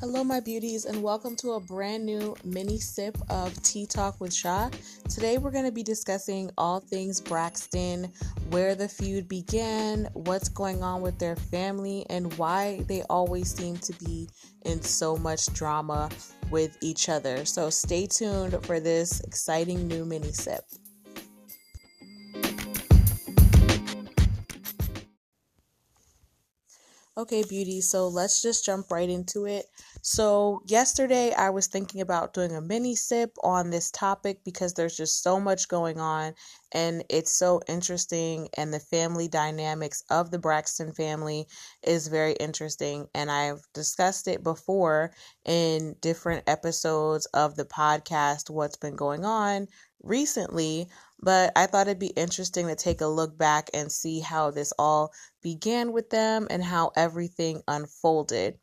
[0.00, 4.32] Hello, my beauties, and welcome to a brand new mini sip of Tea Talk with
[4.32, 4.70] Shaw.
[5.10, 8.10] Today, we're going to be discussing all things Braxton,
[8.48, 13.76] where the feud began, what's going on with their family, and why they always seem
[13.76, 14.26] to be
[14.62, 16.08] in so much drama
[16.50, 17.44] with each other.
[17.44, 20.64] So, stay tuned for this exciting new mini sip.
[27.20, 29.66] Okay, beauty, so let's just jump right into it.
[30.02, 34.96] So, yesterday I was thinking about doing a mini sip on this topic because there's
[34.96, 36.34] just so much going on
[36.72, 38.48] and it's so interesting.
[38.56, 41.46] And the family dynamics of the Braxton family
[41.82, 43.08] is very interesting.
[43.14, 45.12] And I've discussed it before
[45.44, 49.68] in different episodes of the podcast, what's been going on
[50.02, 50.88] recently.
[51.22, 54.72] But I thought it'd be interesting to take a look back and see how this
[54.78, 55.12] all
[55.42, 58.58] began with them and how everything unfolded.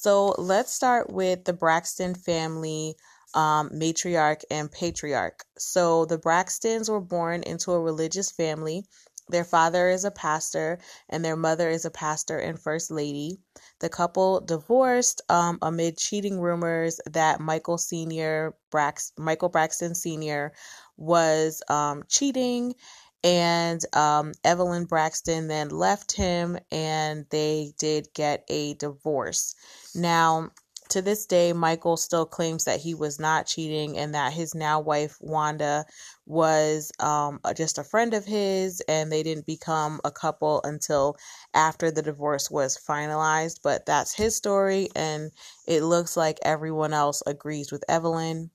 [0.00, 2.94] So let's start with the Braxton family
[3.34, 5.44] um, matriarch and patriarch.
[5.58, 8.84] So the Braxtons were born into a religious family.
[9.28, 13.38] Their father is a pastor and their mother is a pastor and first lady.
[13.80, 20.52] The couple divorced um, amid cheating rumors that Michael Senior Brax Michael Braxton Senior
[20.96, 22.76] was um, cheating
[23.24, 29.54] and um, Evelyn Braxton then left him and they did get a divorce.
[29.94, 30.50] Now,
[30.90, 34.80] to this day, Michael still claims that he was not cheating and that his now
[34.80, 35.84] wife, Wanda,
[36.24, 41.16] was um, just a friend of his and they didn't become a couple until
[41.52, 43.60] after the divorce was finalized.
[43.62, 45.30] But that's his story, and
[45.66, 48.50] it looks like everyone else agrees with Evelyn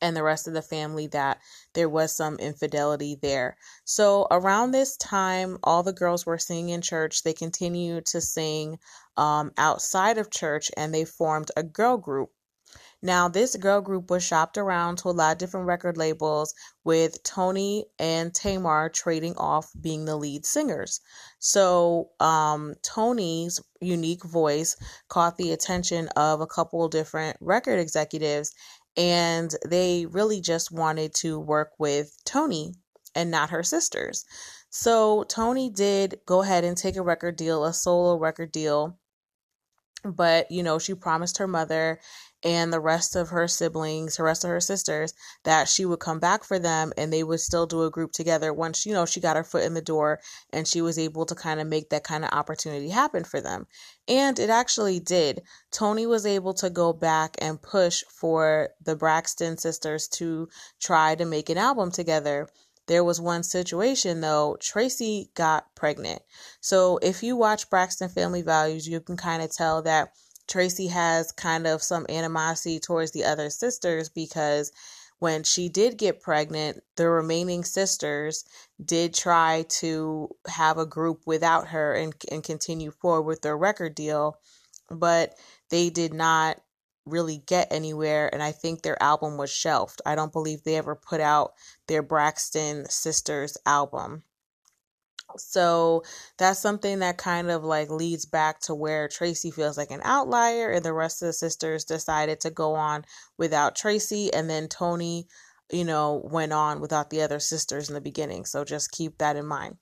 [0.00, 1.38] and the rest of the family that
[1.74, 3.56] there was some infidelity there.
[3.84, 7.22] So around this time, all the girls were singing in church.
[7.22, 8.78] They continued to sing
[9.16, 12.30] um, outside of church and they formed a girl group.
[13.00, 17.22] Now, this girl group was shopped around to a lot of different record labels, with
[17.22, 21.00] Toni and Tamar trading off being the lead singers.
[21.38, 24.74] So, um, Toni's unique voice
[25.08, 28.52] caught the attention of a couple different record executives,
[28.98, 32.74] and they really just wanted to work with Toni
[33.14, 34.24] and not her sisters.
[34.70, 38.98] So Toni did go ahead and take a record deal, a solo record deal.
[40.04, 42.00] But, you know, she promised her mother
[42.44, 45.12] and the rest of her siblings, the rest of her sisters,
[45.44, 48.52] that she would come back for them and they would still do a group together
[48.52, 50.20] once, you know, she got her foot in the door
[50.52, 53.66] and she was able to kind of make that kind of opportunity happen for them.
[54.06, 55.42] And it actually did.
[55.72, 60.48] Toni was able to go back and push for the Braxton sisters to
[60.80, 62.48] try to make an album together.
[62.86, 66.22] There was one situation though, Traci got pregnant.
[66.60, 70.12] So if you watch Braxton Family Values, you can kind of tell that
[70.48, 74.72] Traci has kind of some animosity towards the other sisters because
[75.18, 78.44] when she did get pregnant, the remaining sisters
[78.82, 83.94] did try to have a group without her and, and continue forward with their record
[83.94, 84.38] deal,
[84.90, 85.34] but
[85.70, 86.60] they did not
[87.04, 88.32] really get anywhere.
[88.32, 90.00] And I think their album was shelved.
[90.06, 91.54] I don't believe they ever put out
[91.88, 94.22] their Braxton Sisters album.
[95.36, 96.02] So
[96.38, 100.70] that's something that kind of like leads back to where Traci feels like an outlier,
[100.70, 103.04] and the rest of the sisters decided to go on
[103.36, 105.26] without Traci, and then Toni,
[105.70, 108.44] you know, went on without the other sisters in the beginning.
[108.46, 109.76] So just keep that in mind.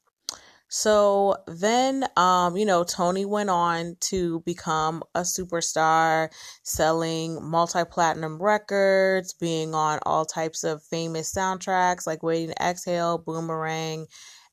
[0.68, 6.28] So then, um, you know, Tony went on to become a superstar,
[6.64, 13.18] selling multi platinum records, being on all types of famous soundtracks like Waiting to Exhale,
[13.18, 14.06] Boomerang,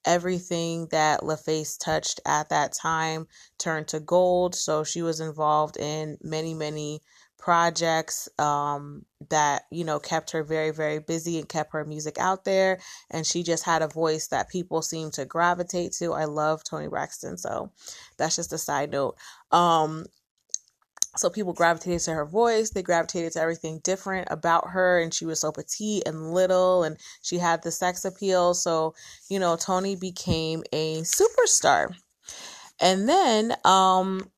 [0.05, 3.27] everything that LaFace touched at that time
[3.57, 4.55] turned to gold.
[4.55, 7.01] So she was involved in many, many
[7.43, 12.45] projects um, that you know kept her very very busy and kept her music out
[12.45, 12.79] there.
[13.11, 16.13] And she just had a voice that people seem to gravitate to.
[16.13, 17.69] I love Toni braxton so
[18.17, 19.17] that's just a side note.
[19.51, 20.05] Um
[21.15, 22.71] so people gravitated to her voice.
[22.71, 26.97] They gravitated to everything different about her and she was so petite and little and
[27.21, 28.53] she had the sex appeal.
[28.53, 28.95] So
[29.29, 31.95] you know toni became a superstar.
[32.79, 34.29] And then um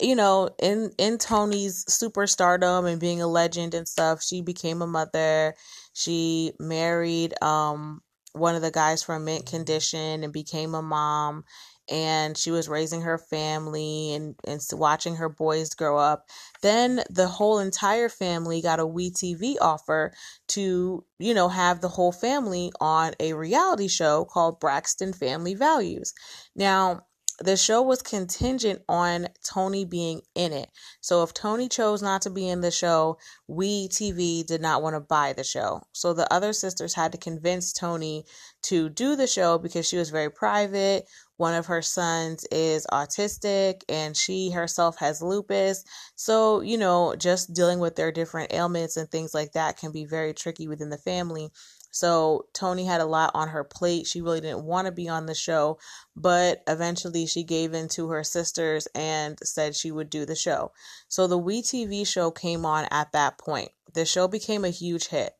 [0.00, 4.86] you know in in toni's superstardom and being a legend and stuff she became a
[4.86, 5.54] mother.
[5.92, 8.00] She married um
[8.32, 11.44] one of the guys from mint condition and became a mom
[11.90, 16.26] and she was raising her family and, and watching her boys grow up.
[16.62, 20.12] Then the whole entire family got a WeTV offer
[20.48, 26.12] to, you know, have the whole family on a reality show called Braxton Family Values.
[26.54, 27.02] Now,
[27.44, 30.68] the show was contingent on Toni being in it.
[31.00, 34.94] So if Toni chose not to be in the show, we TV did not want
[34.94, 35.82] to buy the show.
[35.92, 38.24] So the other sisters had to convince Toni
[38.64, 41.08] to do the show because she was very private.
[41.36, 45.84] One of her sons is autistic and she herself has lupus.
[46.14, 50.04] So, you know, just dealing with their different ailments and things like that can be
[50.04, 51.50] very tricky within the family.
[51.92, 54.06] So Toni had a lot on her plate.
[54.06, 55.78] She really didn't want to be on the show,
[56.16, 60.72] but eventually she gave in to her sisters and said she would do the show.
[61.08, 63.70] So the We TV show came on at that point.
[63.92, 65.34] The show became a huge hit.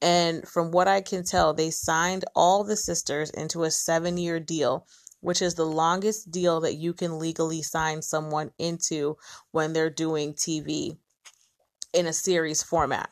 [0.00, 4.38] And from what I can tell, they signed all the sisters into a seven year
[4.38, 4.86] deal,
[5.20, 9.16] which is the longest deal that you can legally sign someone into
[9.50, 10.98] when they're doing TV
[11.92, 13.10] in a series format.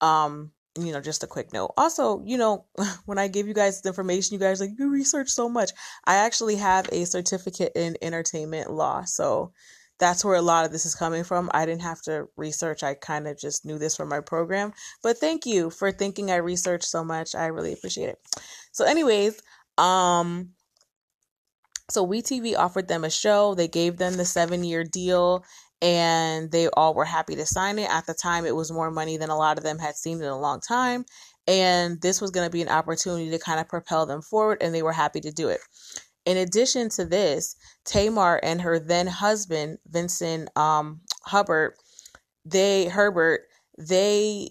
[0.00, 1.72] Um, you know, just a quick note.
[1.76, 2.66] Also, you know,
[3.06, 5.70] when I give you guys the information, you guys like you research so much.
[6.04, 9.52] I actually have a certificate in entertainment law, so
[9.98, 11.50] that's where a lot of this is coming from.
[11.54, 12.82] I didn't have to research.
[12.82, 14.72] I kind of just knew this from my program.
[15.02, 17.34] But thank you for thinking I researched so much.
[17.34, 18.18] I really appreciate it.
[18.72, 19.40] So, anyways,
[19.78, 20.50] um,
[21.88, 23.54] so WeTV offered them a show.
[23.54, 25.44] They gave them the seven year deal
[25.82, 27.90] and they all were happy to sign it.
[27.90, 30.28] At the time, it was more money than a lot of them had seen in
[30.28, 31.04] a long time.
[31.46, 34.74] And this was going to be an opportunity to kind of propel them forward, and
[34.74, 35.60] they were happy to do it.
[36.24, 41.74] In addition to this, Tamar and her then husband, Vincent um, Hubbard,
[42.44, 43.42] they Herbert,
[43.78, 44.50] they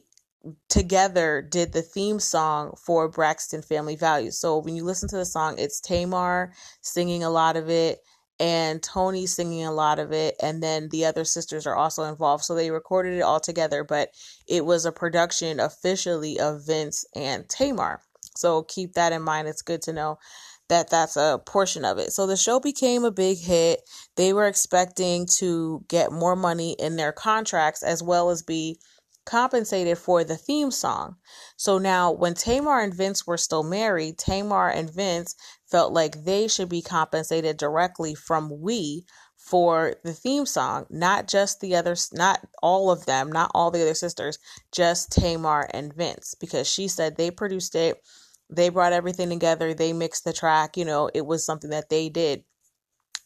[0.70, 4.40] together did the theme song for Braxton Family Values.
[4.40, 8.00] So when you listen to the song, it's Tamar singing a lot of it
[8.40, 12.44] and Toni singing a lot of it, and then the other sisters are also involved.
[12.44, 14.10] So they recorded it all together, but
[14.48, 18.02] it was a production officially of Vince and Tamar.
[18.36, 19.48] So keep that in mind.
[19.48, 20.20] It's good to know
[20.68, 22.12] that that's a portion of it.
[22.12, 23.82] So the show became a big hit.
[24.16, 28.80] They were expecting to get more money in their contracts as well as be
[29.26, 31.16] compensated for the theme song.
[31.58, 35.36] So now, when Tamar and Vince were still married, Tamar and Vince
[35.70, 39.06] felt like they should be compensated directly from we
[39.38, 43.82] for the theme song, not just the others, not all of them, not all the
[43.82, 44.40] other sisters,
[44.72, 48.02] just Tamar and Vince, because she said they produced it,
[48.50, 52.10] they brought everything together, they mixed the track, you know, it was something that they
[52.10, 52.44] did.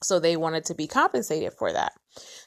[0.01, 1.93] So they wanted to be compensated for that.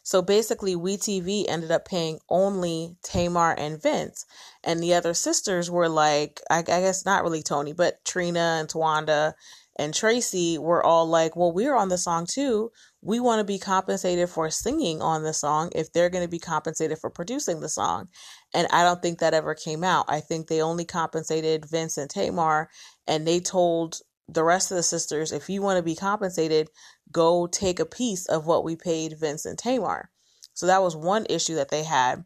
[0.03, 4.25] So basically, WeTV ended up paying only Tamar and Vince.
[4.65, 8.69] And the other sisters were like, I, I guess not really Toni, but Trina and
[8.69, 9.35] Towanda
[9.77, 12.71] and Traci were all like, well, we're on the song too.
[13.01, 16.39] We want to be compensated for singing on the song if they're going to be
[16.39, 18.09] compensated for producing the song.
[18.55, 20.05] And I don't think that ever came out.
[20.09, 22.69] I think they only compensated Vince and Tamar,
[23.07, 24.01] and they told
[24.33, 26.69] the rest of the sisters, if you want to be compensated,
[27.11, 30.11] go take a piece of what we paid Vince and Tamar.
[30.55, 32.25] So that was one issue that they had.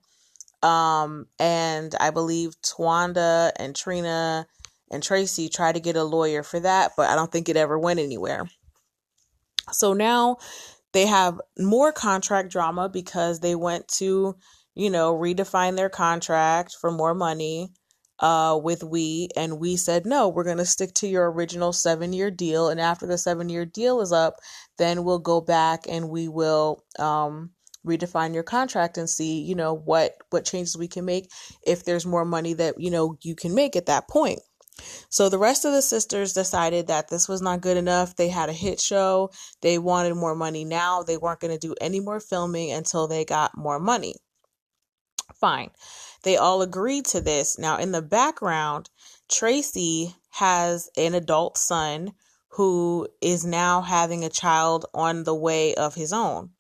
[0.63, 4.47] Um, and I believe Towanda and Trina
[4.91, 7.79] and Traci tried to get a lawyer for that, but I don't think it ever
[7.79, 8.49] went anywhere.
[9.73, 10.39] So now
[10.93, 14.37] they have more contract drama because they went to,
[14.75, 17.73] you know, redefine their contract for more money
[18.21, 22.13] uh, with we, and we said, no, we're going to stick to your original seven
[22.13, 22.69] year deal.
[22.69, 24.37] And after the seven year deal is up,
[24.79, 27.51] then we'll go back and we will um,
[27.87, 31.31] redefine your contract and see, you know, what what changes we can make
[31.67, 34.41] if there's more money that you know you can make at that point.
[35.09, 38.17] So the rest of the sisters decided that this was not good enough.
[38.17, 39.31] They had a hit show.
[39.63, 41.03] They wanted more money now.
[41.03, 44.17] They weren't going to do any more filming until they got more money.
[45.41, 45.71] Fine.
[46.27, 47.57] They all agreed to this.
[47.57, 48.91] Now, in the background,
[49.29, 52.15] Traci has an adult son
[52.49, 56.51] who is now having a child on the way of his own.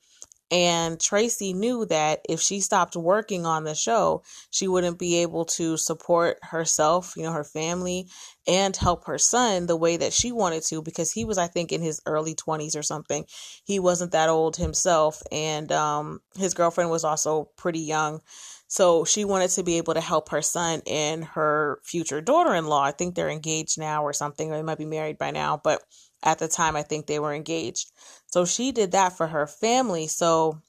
[0.52, 5.44] And Traci knew that if she stopped working on the show, she wouldn't be able
[5.56, 8.08] to support herself, you know, her family,
[8.46, 11.72] and help her son the way that she wanted to because he was, I think,
[11.72, 13.24] in his early 20s or something.
[13.64, 15.20] He wasn't that old himself.
[15.32, 18.20] And um, his girlfriend was also pretty young.
[18.68, 22.66] So she wanted to be able to help her son and her future daughter in
[22.66, 22.82] law.
[22.82, 25.82] I think they're engaged now or something, or they might be married by now, but
[26.22, 27.92] at the time, I think they were engaged.
[28.26, 30.08] So she did that for her family.
[30.08, 30.60] So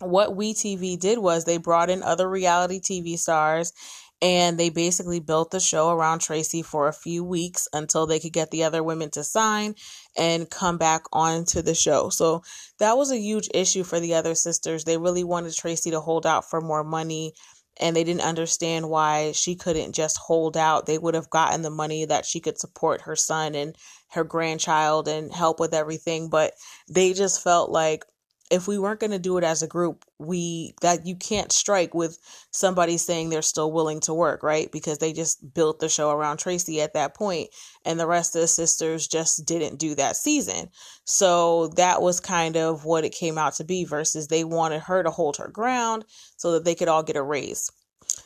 [0.00, 3.72] what WeTV did was they brought in other reality TV stars
[4.20, 8.32] and they basically built the show around Traci for a few weeks until they could
[8.32, 9.74] get the other women to sign
[10.18, 12.10] and come back onto the show.
[12.10, 12.42] So
[12.78, 14.84] that was a huge issue for the other sisters.
[14.84, 17.32] They really wanted Traci to hold out for more money
[17.80, 20.86] and they didn't understand why she couldn't just hold out.
[20.86, 23.76] They would have gotten the money that she could support her son and
[24.10, 26.54] her grandchild and help with everything, but
[26.88, 28.04] they just felt like
[28.50, 31.94] if we weren't going to do it as a group, we that you can't strike
[31.94, 32.18] with
[32.50, 34.70] somebody saying they're still willing to work, right?
[34.72, 37.48] Because they just built the show around Traci at that point,
[37.84, 40.68] and the rest of the sisters just didn't do that season.
[41.04, 43.84] So that was kind of what it came out to be.
[43.84, 46.04] Versus they wanted her to hold her ground
[46.36, 47.70] so that they could all get a raise.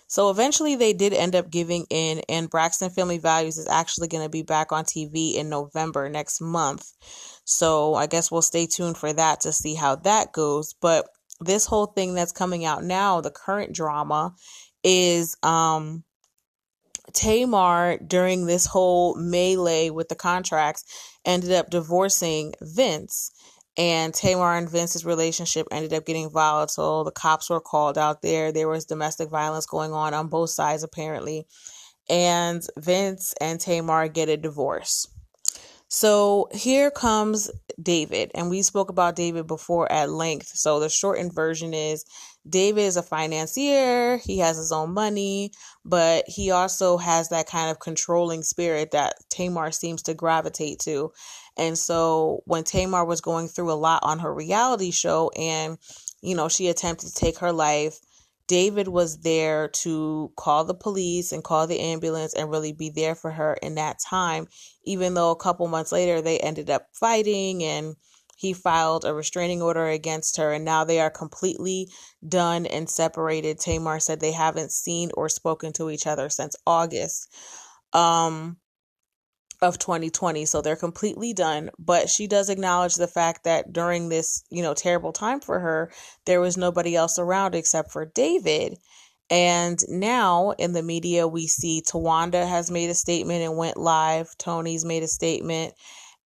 [0.06, 4.22] So eventually they did end up giving in, and Braxton Family Values is actually going
[4.22, 6.92] to be back on TV in November next month.
[7.44, 10.74] So I guess we'll stay tuned for that to see how that goes.
[10.80, 11.08] But
[11.40, 14.34] this whole thing that's coming out now, the current drama,
[14.84, 16.04] is um
[17.12, 20.84] Tamar during this whole melee with the contracts
[21.24, 23.30] ended up divorcing Vince.
[23.76, 27.04] And Tamar and Vince's relationship ended up getting volatile.
[27.04, 28.52] The cops were called out there.
[28.52, 31.46] There was domestic violence going on on both sides, apparently.
[32.08, 35.06] And Vince and Tamar get a divorce.
[35.94, 40.48] So here comes David, and we spoke about David before at length.
[40.54, 42.06] So the shortened version is
[42.48, 45.52] David is a financier, he has his own money,
[45.84, 51.12] but he also has that kind of controlling spirit that Tamar seems to gravitate to.
[51.58, 55.76] And so when Tamar was going through a lot on her reality show and
[56.22, 57.98] you know, she attempted to take her life,
[58.46, 63.14] David was there to call the police and call the ambulance and really be there
[63.14, 64.48] for her in that time,
[64.84, 67.96] even though a couple months later they ended up fighting and
[68.36, 71.88] he filed a restraining order against her and now they are completely
[72.28, 73.58] done and separated.
[73.60, 77.28] Tamar said they haven't seen or spoken to each other since August.
[77.92, 78.56] Um
[79.62, 81.70] of 2020 so they're completely done.
[81.78, 85.92] But she does acknowledge the fact that during this you know terrible time for her
[86.26, 88.76] there was nobody else around except for David.
[89.30, 94.36] And now in the media we see Towanda has made a statement and went live.
[94.38, 95.74] Toni's made a statement.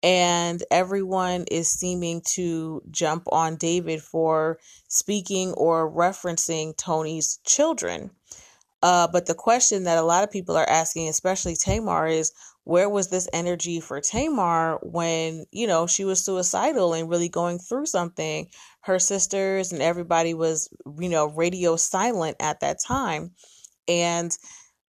[0.02, 8.10] And everyone is seeming to jump on David for speaking or referencing Toni's children.
[8.82, 12.32] Uh, but the question that a lot of people are asking, especially Tamar, is
[12.64, 17.59] where was this energy for Tamar when, you know, she was suicidal and really going
[17.59, 18.49] through something?
[18.80, 20.68] Her sisters and everybody was,
[20.99, 23.33] you know, radio silent at that time.
[23.87, 24.37] And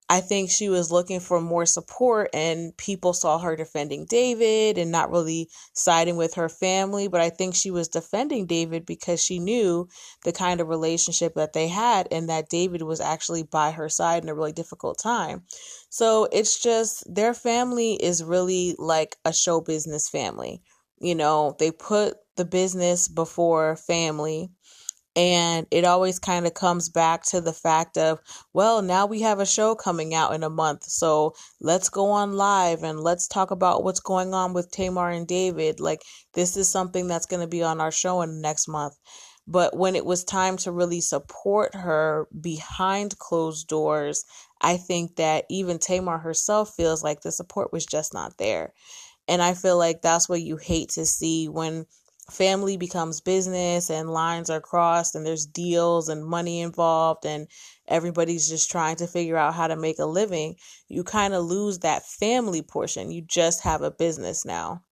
[0.08, 4.92] I think she was looking for more support, and people saw her defending David and
[4.92, 7.08] not really siding with her family.
[7.08, 9.88] But I think she was defending David because she knew
[10.24, 14.22] the kind of relationship that they had and that David was actually by her side
[14.22, 15.44] in a really difficult time.
[15.96, 20.62] So it's just their family is really like a show business family.
[21.00, 24.50] You know, they put the business before family
[25.16, 28.20] and it always kind of comes back to the fact of,
[28.52, 30.84] well, now we have a show coming out in a month.
[30.84, 35.26] So let's go on live and let's talk about what's going on with Tamar and
[35.26, 35.80] David.
[35.80, 36.02] Like,
[36.34, 38.96] this is something that's going to be on our show in next month.
[39.48, 44.26] But when it was time to really support her behind closed doors,
[44.62, 48.74] I think that even Tamar herself feels like the support was just not there.
[49.28, 51.86] And I feel like that's what you hate to see when
[52.32, 57.48] family becomes business and lines are crossed and there's deals and money involved and
[57.88, 60.56] everybody's just trying to figure out how to make a living,
[60.88, 63.12] you kind of lose that family portion.
[63.12, 64.84] You just have a business now.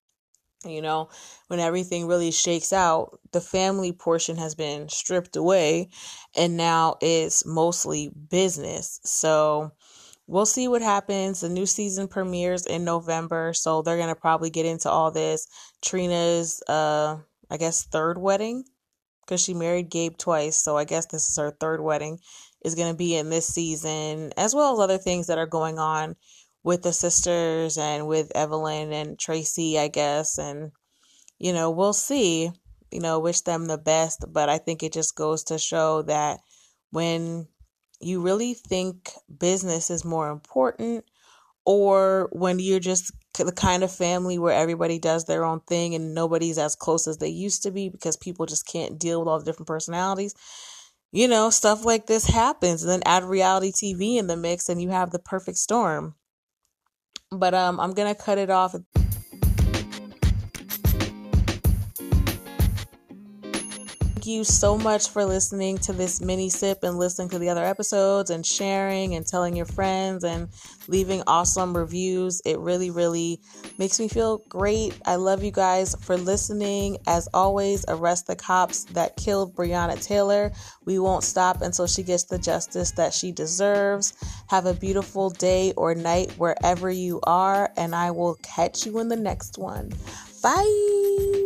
[0.66, 1.10] You know,
[1.48, 5.90] when everything really shakes out, the family portion has been stripped away
[6.36, 9.00] and now it's mostly business.
[9.04, 9.72] So,
[10.28, 11.42] we'll see what happens.
[11.42, 15.48] The new season premieres in November, so they're gonna probably get into all this.
[15.82, 17.18] Trina's, uh,
[17.50, 18.64] I guess third wedding,
[19.22, 22.20] because she married Gabe twice, so I guess this is her third wedding,
[22.64, 26.16] is gonna be in this season, as well as other things that are going on
[26.64, 30.72] with the sisters and with Evelyn and Traci, I guess, and
[31.40, 32.52] you know, we'll see.
[32.92, 36.40] You know, wish them the best, but I think it just goes to show that
[36.92, 37.48] when
[38.00, 41.04] you really think business is more important
[41.66, 46.14] or when you're just the kind of family where everybody does their own thing and
[46.14, 49.40] nobody's as close as they used to be because people just can't deal with all
[49.40, 50.36] the different personalities
[51.12, 52.84] you know stuff like this happens.
[52.84, 56.16] And then add reality tv in the mix and you have the perfect storm
[57.40, 58.76] but um i'm gonna cut it off
[64.24, 67.66] Thank you so much for listening to this mini sip and listening to the other
[67.66, 70.48] episodes and sharing and telling your friends and
[70.88, 72.42] leaving awesome reviews.
[72.46, 73.42] It really, really
[73.78, 74.98] makes me feel great.
[75.06, 77.00] I love you guys for listening.
[77.06, 80.54] As always, arrest the cops that killed Breonna Taylor.
[80.86, 84.14] We won't stop until she gets the justice that she deserves.
[84.48, 89.10] Have a beautiful day or night wherever you are, and I will catch you in
[89.10, 89.92] the next one.
[90.42, 91.43] Bye.